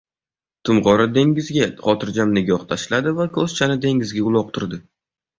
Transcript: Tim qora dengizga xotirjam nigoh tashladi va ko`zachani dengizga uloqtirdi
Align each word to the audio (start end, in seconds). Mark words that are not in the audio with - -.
Tim 0.67 0.77
qora 0.85 1.03
dengizga 1.17 1.67
xotirjam 1.87 2.33
nigoh 2.37 2.63
tashladi 2.71 3.13
va 3.19 3.27
ko`zachani 3.35 3.77
dengizga 3.83 4.25
uloqtirdi 4.31 4.81